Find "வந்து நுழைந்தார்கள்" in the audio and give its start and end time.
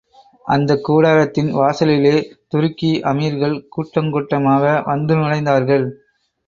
4.85-5.85